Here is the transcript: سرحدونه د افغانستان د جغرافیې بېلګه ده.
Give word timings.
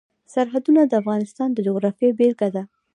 سرحدونه 0.33 0.81
د 0.85 0.93
افغانستان 1.01 1.49
د 1.53 1.57
جغرافیې 1.67 2.09
بېلګه 2.17 2.49
ده. 2.55 2.63